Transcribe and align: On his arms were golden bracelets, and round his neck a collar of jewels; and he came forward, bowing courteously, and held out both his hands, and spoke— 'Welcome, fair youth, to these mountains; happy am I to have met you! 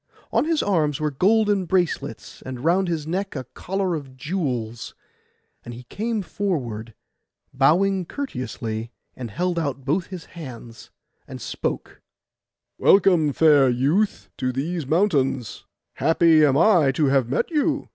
On 0.31 0.45
his 0.45 0.63
arms 0.63 0.99
were 0.99 1.11
golden 1.11 1.65
bracelets, 1.65 2.41
and 2.43 2.63
round 2.65 2.87
his 2.87 3.05
neck 3.05 3.35
a 3.35 3.43
collar 3.53 3.93
of 3.93 4.17
jewels; 4.17 4.95
and 5.63 5.75
he 5.75 5.83
came 5.89 6.23
forward, 6.23 6.95
bowing 7.53 8.05
courteously, 8.07 8.89
and 9.15 9.29
held 9.29 9.59
out 9.59 9.85
both 9.85 10.07
his 10.07 10.25
hands, 10.33 10.89
and 11.27 11.39
spoke— 11.39 12.01
'Welcome, 12.79 13.31
fair 13.31 13.69
youth, 13.69 14.31
to 14.37 14.51
these 14.51 14.87
mountains; 14.87 15.65
happy 15.93 16.43
am 16.43 16.57
I 16.57 16.91
to 16.93 17.05
have 17.09 17.29
met 17.29 17.51
you! 17.51 17.87